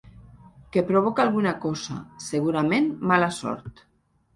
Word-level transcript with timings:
Que 0.75 0.83
provoca 0.87 1.21
alguna 1.27 1.53
cosa, 1.67 2.01
segurament 2.33 2.93
mala 3.15 3.33
sort. 3.45 3.89